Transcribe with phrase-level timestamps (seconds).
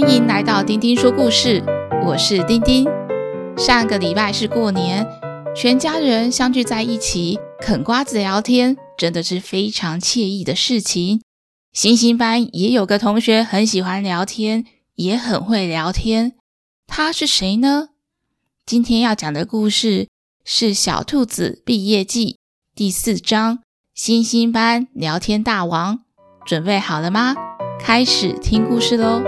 [0.00, 1.60] 欢迎来到丁丁说故事，
[2.06, 2.86] 我是丁丁。
[3.56, 5.04] 上个礼拜是过年，
[5.56, 11.20] 全家人相聚在一起啃瓜子聊天，真的是非常惬意的事情。
[11.72, 14.64] 星星班也有个同学很喜欢聊天，
[14.94, 16.34] 也很会聊天。
[16.86, 17.88] 他是谁呢？
[18.64, 20.06] 今天要讲的故事
[20.44, 22.34] 是《小兔子毕业记》
[22.76, 23.56] 第四章
[23.96, 25.96] 《星星班聊天大王》。
[26.46, 27.34] 准备好了吗？
[27.80, 29.20] 开始听故事喽！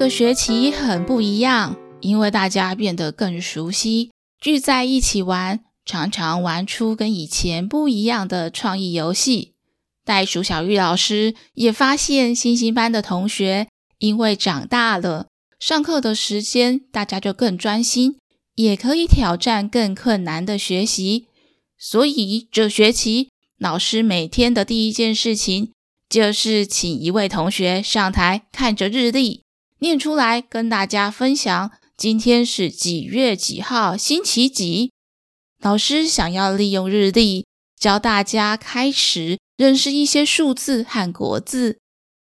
[0.00, 9.52] 个学期很不一样，因为大家变得更熟悉，聚在一起玩，常常玩出跟以前不一样的创意游戏。
[10.06, 13.68] 袋鼠小玉老师也发现，星星班的同学
[13.98, 15.26] 因为长大了，
[15.58, 18.16] 上课的时间大家就更专心，
[18.54, 21.26] 也可以挑战更困难的学习。
[21.78, 25.72] 所以这学期，老师每天的第一件事情
[26.08, 29.42] 就是请一位同学上台，看着日历
[29.80, 34.92] 念出来，跟大家分享今天是几月几号，星期几。
[35.62, 37.46] 老师想要利用日历
[37.78, 41.78] 教大家开始认识一些数字和国字。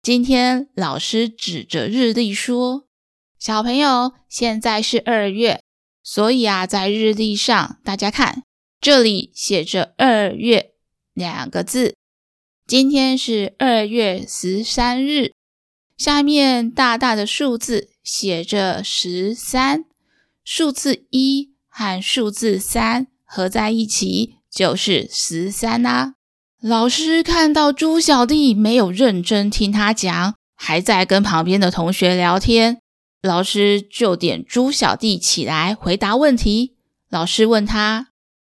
[0.03, 2.85] 今天老师指着日历说
[3.39, 5.61] ：“小朋友，现在是二月，
[6.03, 8.43] 所以啊，在日历上，大家看。”
[8.79, 10.73] 这里写着“二月”
[11.13, 11.95] 两个字，
[12.67, 15.33] 今天是二月十三日。
[16.01, 19.85] 下面大大的数字写着十三，
[20.43, 26.15] 数字一和数字三合在一起就是十三啦。
[26.59, 32.81] 老师看到猪小弟没有认真听他讲，还在跟旁边的同学聊天，
[33.21, 36.77] 老师就点猪小弟起来回答问题。
[37.11, 38.07] 老师问他。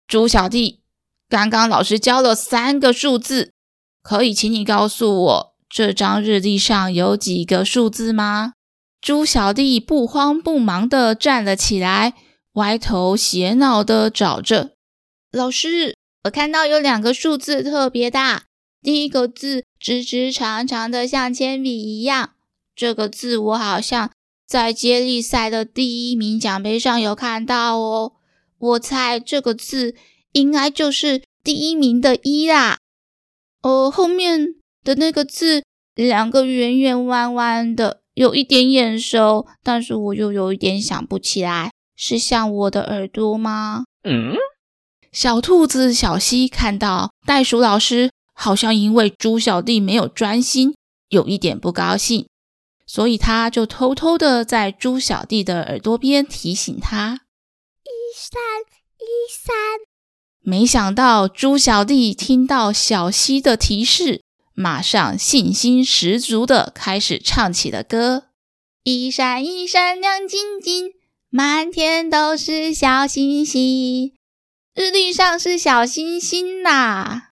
[0.06, 0.82] 猪小弟，
[1.30, 3.54] 刚刚老师教了三个数字，
[4.02, 8.54] 可以请你告诉我这张日历上有几个数字吗？
[9.00, 12.14] 猪小弟不慌不忙地站了起来，
[12.54, 14.72] 歪头斜脑地找着。
[15.30, 18.44] 老师，我看到有两个数字特别大，
[18.82, 22.30] 第一个字直直长长的，像铅笔一样。
[22.74, 24.10] 这个字我好像
[24.46, 28.12] 在接力赛的第一名奖杯上有看到哦。
[28.58, 29.94] 我猜这个字
[30.32, 32.78] 应该就是第一名的“一”啦。
[33.62, 34.54] 呃，后面
[34.88, 35.62] 的那个字，
[35.94, 43.84] 两个圆圆弯弯的，有一点眼熟，但是我又有一点想不起来，是像我的耳朵吗？
[44.04, 44.34] 嗯。
[45.12, 50.74] 小兔子小溪看到袋鼠老师好像因为猪小弟没有专心，
[51.10, 52.26] 有一点不高兴，
[52.86, 57.20] 所以他就偷偷的在猪小弟的耳朵边提醒他。
[57.84, 58.40] 一三
[58.96, 59.54] 一三，
[60.40, 64.22] 没想到猪小弟听到小溪的提示，
[64.60, 68.24] 马上信心十足的开始唱起了歌。
[68.82, 70.94] 一闪一闪亮晶晶，
[71.30, 74.14] 满天都是小星星，
[74.74, 77.28] 日历上是小星星呐！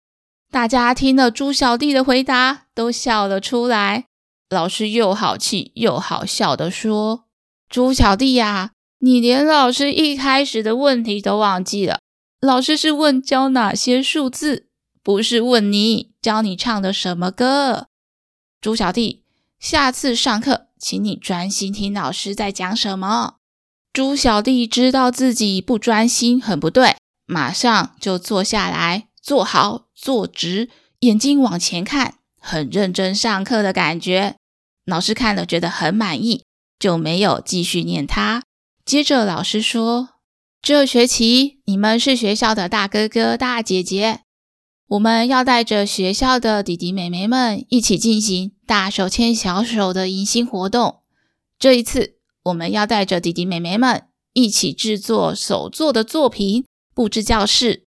[0.51, 4.05] 大家听了猪小弟的回答，都笑了出来。
[4.49, 7.25] 老师又好气又好笑的说
[7.69, 11.99] ：“猪小弟呀！”你连老师一开始的问题都忘记了。
[12.39, 14.65] 老师是问教哪些数字，
[15.03, 17.87] 不是问你教你唱的什么歌。
[18.61, 19.23] 猪小弟，
[19.59, 23.35] 下次上课，请你专心听老师在讲什么。
[23.91, 26.95] 猪小弟知道自己不专心很不对，
[27.25, 34.35] 马上就坐下来，坐好，坐直，眼睛往前看，很认真上课的感觉。
[34.85, 36.43] 老师看了觉得很满意，
[36.79, 38.43] 就没有继续念他。
[38.85, 40.09] 接着老师说
[40.61, 44.21] ：“这学期你们是学校的大哥哥大姐姐，
[44.91, 50.99] 我们要带着学校的弟弟妹妹们一起进行大手牵小手的迎新活动。
[51.57, 54.03] 这一次，我们要带着弟弟妹妹们
[54.33, 57.83] 一起制作手作的作品，布置教室。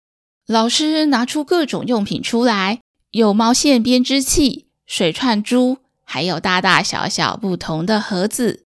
[0.46, 2.80] 老师拿出各种用品出来，
[3.10, 8.64] 有毛线编织器、水串珠，还有大大小小不同的盒子。”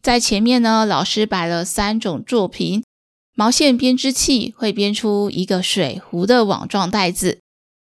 [0.00, 2.84] 在前面呢，老师摆了三种作品。
[3.34, 7.40] 毛线编织器会编出一个水壶的网状袋子，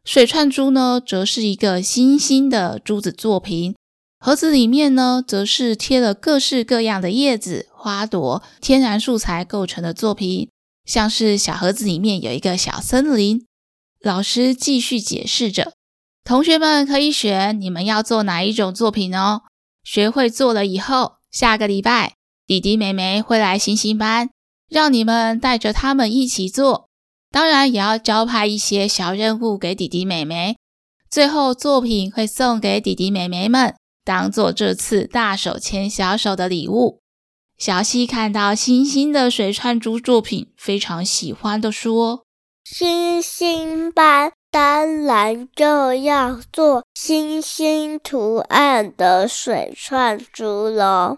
[0.04, 3.76] 水串珠呢，则是一个星星的珠子作品。
[4.20, 10.50] 盒子里面呢，则是贴了各式各样的叶子、花朵、天然素材构成的作品，
[10.86, 13.46] 像是小盒子里面有一个小森林。
[14.02, 15.74] 老师继续解释着，
[16.24, 19.44] 同学们可以选你们要做哪一种作品哦。
[19.84, 21.20] 学会做了以后。
[21.32, 22.16] 下个礼拜，
[22.48, 24.32] 弟弟妹妹会来星星班，
[24.68, 26.89] 让你们带着他们一起做。
[27.32, 30.58] 当然也要交派一些小任务给弟弟妹妹。
[31.10, 37.00] 最后作品会送给弟弟妹妹们，当做这次大手牵小手的礼物。
[37.58, 42.24] 小西看到星星的水串珠作品，非常喜欢的说
[42.64, 51.18] ：“星星班当然就要做星星图案的水串珠喽。”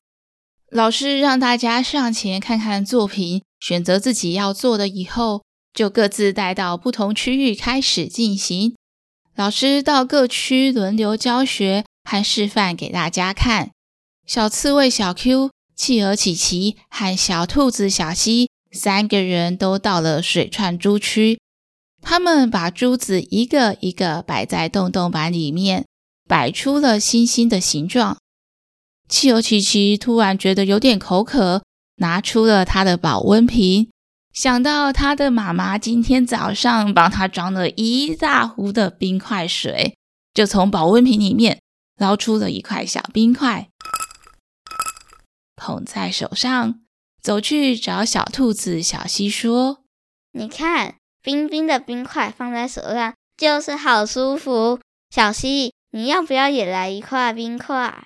[0.72, 8.76] 老师让大家上前看看作品，选择自己要做的以后，就各自带到不同区域开始进行。
[9.36, 13.72] 老师到各区轮流教学和示范给大家看。
[14.28, 21.40] 小刺猬小 Q、企鹅琪琪和小兔子小西三个人都到了水串珠区。
[22.02, 25.86] 他们把珠子一个一个摆在洞洞板里面，
[26.28, 28.18] 摆出了星星的形状。
[29.08, 31.64] 企鹅琪琪突然觉得有点口渴，
[31.98, 33.90] 拿出了他的保温瓶。
[34.34, 39.98] 想到他的妈妈今天早上帮他装了一大壶的冰块水，
[40.34, 41.60] 就从保温瓶里面
[41.98, 43.68] 捞出了一块小冰块，
[45.58, 46.80] 捧在手上，
[47.22, 49.84] 走去找小兔子小溪说
[50.32, 54.80] ：“你看，冰冰的冰块放在手上就是好舒服。
[55.10, 58.06] 小溪，你要不要也来一块冰块？”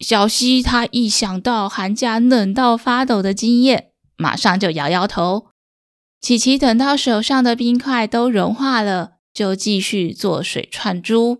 [0.00, 5.46] 小溪他一想到寒假冷到发抖的经验，马上就摇摇头。
[6.24, 11.36] 琪琪等到手上的冰块都融化了，就继续做水串珠。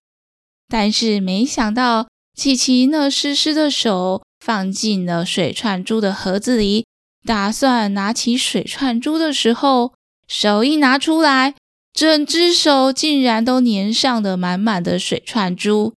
[0.69, 6.85] 但是没想到，琪琪那湿湿的手放进了水串珠的盒子里，
[7.27, 9.95] 打算拿起水串珠的时候，
[10.29, 11.55] 手一拿出来，
[11.95, 15.95] 整只手竟然都粘上了满满的水串珠。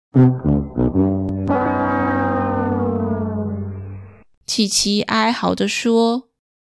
[4.46, 6.30] 琪琪哀嚎地说：“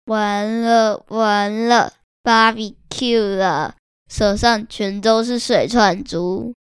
[0.09, 1.93] 完了，完了！”
[2.27, 3.77] Barbecue 了，
[4.11, 6.53] 手上全都是水串珠。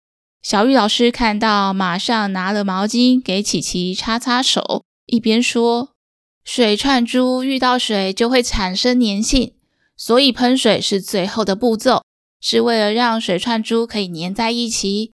[0.43, 5.89] 小玉老师看到，马上拿了毛巾给琪琪擦擦手，一边说
[6.45, 9.55] ：“水串珠遇到水就会产生粘性，
[9.97, 12.03] 所以喷水是最后的步骤，
[12.39, 15.13] 是为了让水串珠可以粘在一起。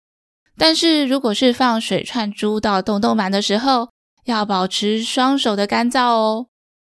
[0.57, 3.89] 但是如果是放水串珠到洞洞板的时候，
[4.23, 6.47] 要保持双手的干燥哦。”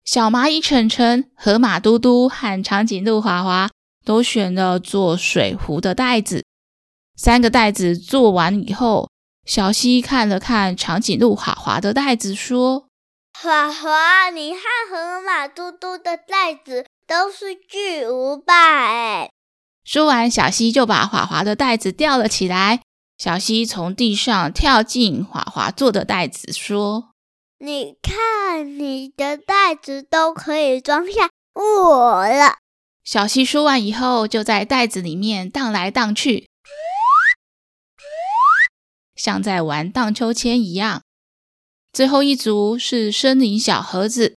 [0.05, 3.71] 小蚂蚁晨晨、河马嘟嘟和长颈鹿华华
[4.05, 6.43] 都选了做水壶的袋子。
[7.17, 9.09] 三个袋子做完以后，
[9.47, 12.85] 小溪看了看长颈鹿华华的袋子，说
[13.41, 14.59] ：“华华，你和
[14.91, 19.31] 河马嘟嘟的袋子都是巨无霸哎！”
[19.83, 22.81] 说完，小溪就把华华的袋子吊了起来。
[23.17, 27.14] 小溪从地上跳进华华做的袋子，说。
[27.57, 32.57] 你看，你的袋子都可以装下我了。
[33.03, 36.49] 小希说完以后，就在袋子里面荡来荡去，
[39.15, 41.01] 像在玩荡秋千一样。
[41.93, 44.35] 最后一组是森林小盒子，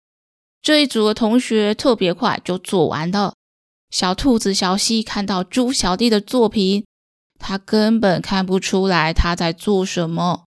[0.62, 3.34] 这一组的同学特别快就做完了。
[3.90, 6.86] 小兔子小希看到猪小弟的作品，
[7.40, 10.44] 他根本看不出来他在做什么。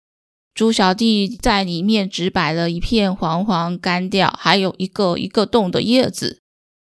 [0.53, 6.39] 猪小弟在里面只摆了一片黄黄干掉，还有一个一个洞的叶子。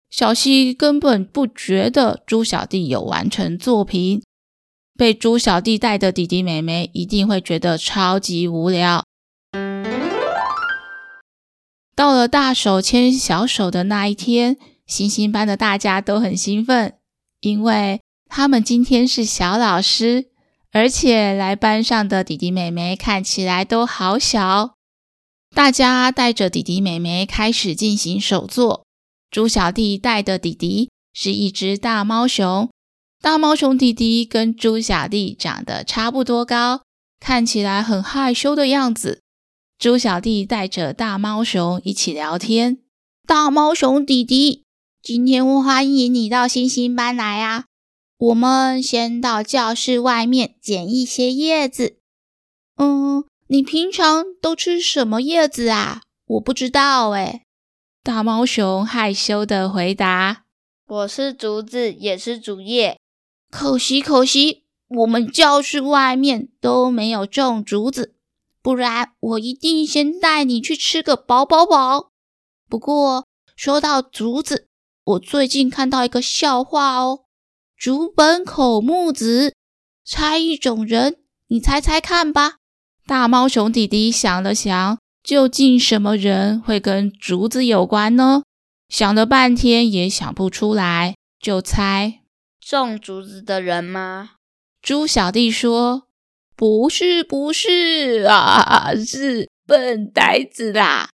[0.09, 4.23] 小希根本不觉得猪小弟有完成作品。
[4.97, 9.03] 被猪小弟带的弟弟妹妹一定会觉得超级无聊。
[11.95, 16.95] 到了大手牵小手的那一天，星星班的大家都很兴奋，
[17.39, 20.32] 因为他们今天是小老师。
[20.73, 24.73] 而且来班上的弟弟妹妹看起来都好小，
[25.55, 28.83] 大家带着弟弟妹妹开始进行手作。
[29.29, 32.71] 猪小弟带的弟弟是一只大猫熊，
[33.21, 36.81] 大猫熊弟弟跟猪小弟长得差不多高，
[37.19, 39.21] 看起来很害羞的样子。
[39.77, 42.79] 猪小弟带着大猫熊一起聊天。
[43.27, 44.63] 大猫熊弟弟，
[45.03, 47.65] 今天我欢迎你到星星班来啊！
[48.23, 51.97] 我们先到教室外面捡一些叶子。
[52.77, 56.03] 嗯，你平常都吃什么叶子啊？
[56.27, 57.41] 我不知道诶。
[58.01, 60.45] 大猫熊害羞的回答
[60.87, 62.97] ：“我吃竹子，也是竹叶。
[63.51, 68.15] 可惜，可惜，我们教室外面都没有种竹子，
[68.61, 72.11] 不然我一定先带你去吃个饱饱饱。
[72.69, 73.25] 不过，
[73.57, 74.69] 说到竹子，
[75.03, 77.25] 我最近看到一个笑话哦。”
[77.83, 79.53] 竹本口木子，
[80.05, 81.17] 猜一种人，
[81.49, 82.55] 你猜猜看吧。
[83.05, 88.43] 大猫熊弟弟想了想，究竟什么人会跟竹子有关呢？
[88.87, 92.21] 想了半天也想不出来，就猜
[92.61, 94.35] 种竹子的人吗？
[94.81, 96.03] 猪小弟说
[96.55, 101.09] ：“不是，不是啊，是笨呆子啦！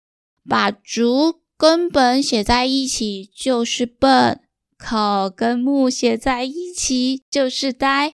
[0.47, 4.43] 把竹根本写在一起就是笨，
[4.79, 8.13] 口跟木写在一起就是呆。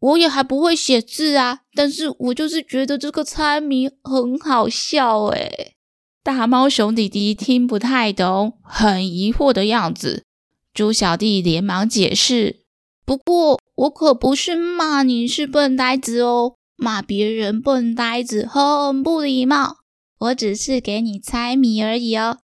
[0.00, 5.74] 我也还不会写字啊，但是我就是觉得这个猜谜很好笑诶。”
[6.22, 10.24] 大猫熊弟弟听不太懂，很疑惑的样子。
[10.72, 12.64] 猪小弟连忙解释
[13.06, 19.78] ：“不过。”我可不是骂你是笨呆子哦，骂别人笨呆子很不礼貌。
[20.16, 22.38] 我只是给你猜谜而已哦。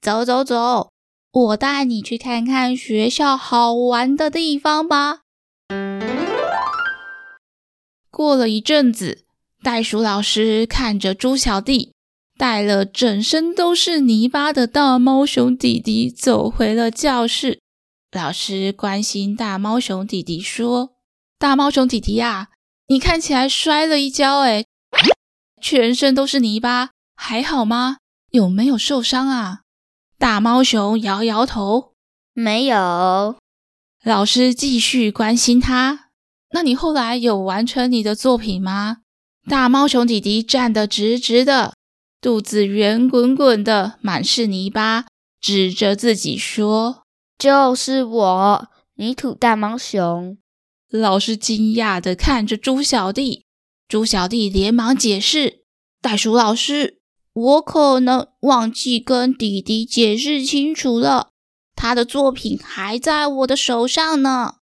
[0.00, 0.92] 走走走，
[1.32, 5.20] 我带你去看看学校好玩的地方吧。
[8.10, 9.24] 过了一阵子，
[9.62, 11.92] 袋鼠老师看着猪小弟
[12.36, 17.60] 带了整身都是泥巴的大猫熊弟弟走回了教室。
[18.10, 20.94] 老师关心大猫熊弟弟说
[21.38, 22.48] ：“大猫熊弟弟呀，
[22.88, 24.66] 你看起来摔了一跤，诶，
[25.62, 27.98] 全身都是泥巴，还好吗？
[28.30, 29.60] 有没有受伤啊？”
[30.20, 31.94] 大猫熊摇摇头
[32.34, 33.36] ：“没有。”
[34.04, 36.10] 老师继续关心他
[36.52, 38.98] ：“那你后来有完成你的作品吗？”
[39.48, 41.72] 大猫熊弟弟站得直直的，
[42.20, 45.06] 肚子圆滚滚的，满是泥巴，
[45.40, 47.04] 指着自己说。
[47.38, 50.36] 就是我，泥土大猫熊。
[50.90, 53.46] 老师惊讶的看着猪小弟，
[53.88, 55.62] 猪小弟连忙解释
[56.02, 56.99] ：“袋鼠老师，
[57.32, 61.30] 我可能忘记跟弟弟解释清楚了，
[61.74, 64.56] 他的作品还在我的手上呢。”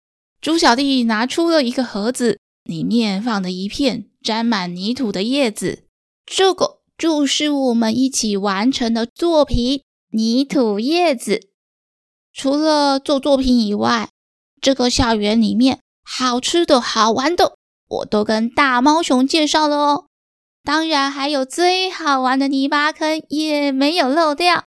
[0.42, 5.84] 猪小弟拿出了一个盒子，里面放着一片沾满泥土的叶子，
[6.24, 9.82] 这个就是我们一起完成的作品——
[10.12, 11.48] 泥土叶子。
[12.32, 14.10] 除了做作品以外，
[14.60, 17.56] 这个校园里面好吃的好玩的，
[17.88, 20.06] 我都跟大猫熊介绍了哦。
[20.66, 24.64] 当然，还有最好玩的泥巴坑也没有漏掉，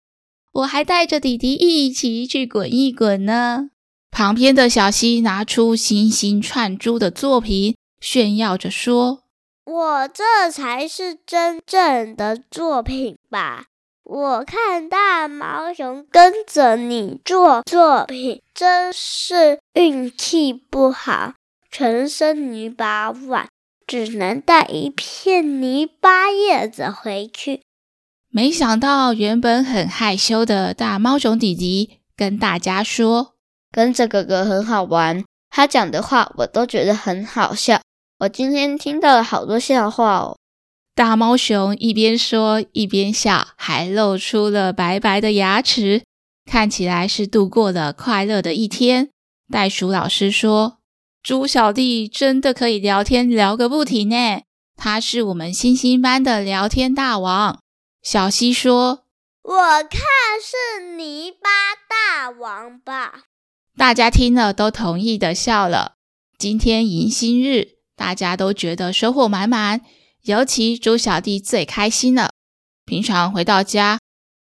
[0.51, 3.71] 我还带着弟弟一起去滚一滚呢。
[4.11, 9.23] 旁边的小溪拿出星星串珠的作品，炫耀着说
[9.65, 13.65] ：“我这才是真正的作品吧。”
[14.05, 21.33] 我看大毛熊跟着你做作品，真是运气不好，
[21.71, 23.49] 全身泥巴碗，
[23.87, 27.61] 只能带一片泥巴叶子回去。
[28.29, 33.35] 没想到，原本很害羞的大猫熊弟弟跟大家说
[33.71, 37.79] ：“跟着哥哥很好玩，他讲的话我都觉得很好笑。
[38.19, 40.37] 我今天听到了好多笑话哦。”
[40.93, 46.03] 大猫熊一边说一边笑，还露出了白白的牙齿，
[46.45, 49.09] 看起来是度过了快乐的一天。
[49.49, 50.79] 袋鼠老师说
[51.27, 54.43] ：“猪小弟真的可以聊天聊个不停呢，
[54.77, 57.59] 他是我们星星班的聊天大王。”
[58.01, 59.03] 小西说
[59.43, 59.53] ：“我
[59.83, 59.99] 看
[60.41, 61.49] 是泥巴
[61.89, 63.23] 大王吧。”
[63.75, 65.95] 大家听了都同意的笑了。
[66.37, 69.81] 今天迎新日，大家都觉得收获满满。
[70.23, 72.29] 尤其猪小弟最开心了。
[72.85, 73.99] 平常回到家，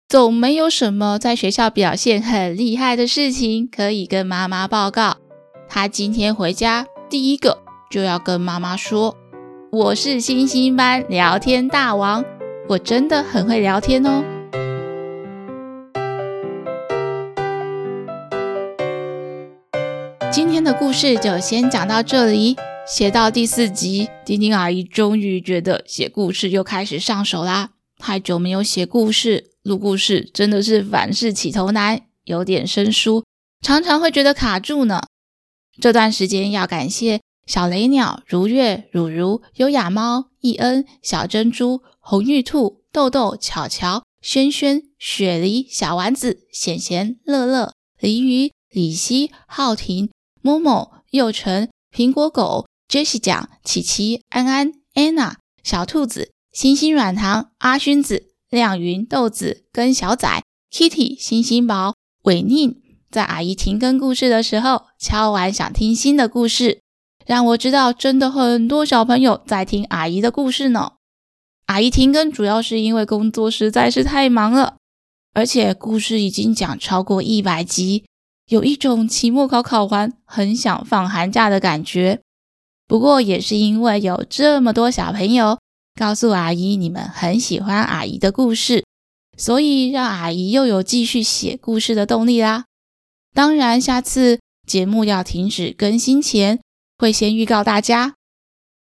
[0.07, 5.24] 总没有什么在学校表现很厉害的事情可以跟妈妈报告。
[5.67, 9.15] 他今天回家，第一个就要跟妈妈说
[9.71, 12.23] ：“我是星星班聊天大王，
[12.69, 14.23] 我真的很会聊天哦。”
[20.31, 22.55] 今天的故事就先讲到这里。
[22.87, 27.71] 写到第四集，丁丁阿姨终于觉得写故事又开始上手啦。
[27.97, 33.23] 太久没有写故事、录故事，真的是凡事起头难，有点生疏，
[33.61, 35.01] 常常会觉得卡住呢。
[35.79, 50.09] 这段时间要感谢小雷鸟、如月、如如、优雅猫、易恩、小珍珠、红玉兔、豆豆、巧巧、轩轩、雪梨、小丸子、贤贤、乐乐、鲤鱼、李希、浩婷、
[50.41, 52.65] 某某、佑成、苹果狗。
[52.87, 66.81] Jessie 讲：琪琪、安安、Anna、小兔子、星星软糖、阿勋子、亮云、豆子跟小仔、Kitty、星星宝、伟宁，在阿姨停更故事的时候敲完想听新的故事，
[67.25, 70.93] 让我知道真的很多小朋友在听阿姨的故事呢。
[71.67, 74.75] 阿姨停更主要是因为工作实在是太忙了，
[75.33, 78.05] 而且故事已经讲超过一百集，
[78.49, 82.19] 有一种期末考考完很想放寒假的感觉。
[82.87, 85.57] 不过也是因为有这么多小朋友
[85.99, 88.83] 告诉阿姨，你们很喜欢阿姨的故事，
[89.35, 92.65] 所以让阿姨又有继续写故事的动力啦。
[93.35, 96.61] 当然，下次节目要停止更新前，
[96.97, 98.13] 会先预告大家。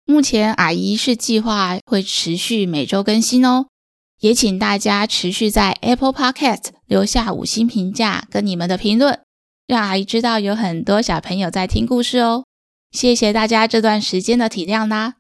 [0.05, 3.67] 目前阿姨是计划会持续每周更新哦，
[4.19, 9.21] 也请大家持续在 Apple Podcast 留下五星评价跟你们的评论，
[9.65, 12.43] 让阿姨知道有很多小朋友在听故事哦。
[12.91, 15.13] 谢谢大家这段时间的体谅啦。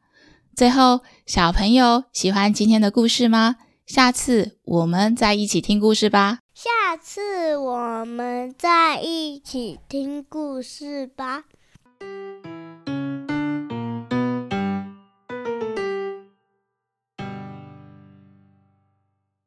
[0.53, 3.55] 最后，小朋友喜欢今天的故事吗？
[3.87, 6.42] 下次我们再一起听故事吧。
[6.53, 11.45] 下次我们再一起听故事吧。